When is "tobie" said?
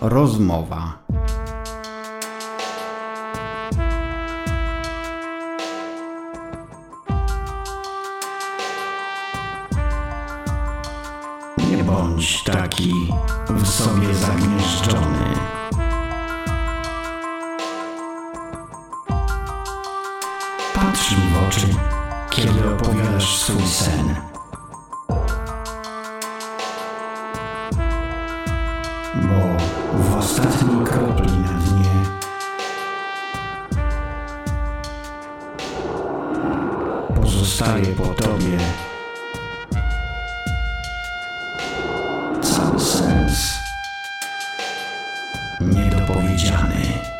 38.06-38.58